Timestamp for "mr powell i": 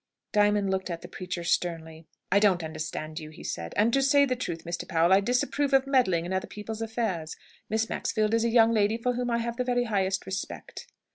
4.65-5.19